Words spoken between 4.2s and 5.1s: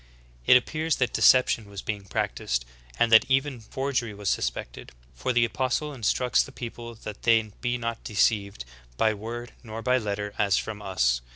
suspected,